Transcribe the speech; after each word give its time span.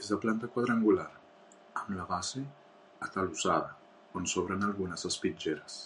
És 0.00 0.10
de 0.14 0.18
planta 0.24 0.50
quadrangular, 0.56 1.06
amb 1.84 1.90
la 2.00 2.06
base 2.12 2.44
atalussada, 3.08 3.74
on 4.22 4.32
s'obren 4.34 4.72
algunes 4.72 5.10
espitlleres. 5.14 5.84